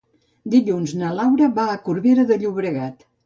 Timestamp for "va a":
1.59-1.77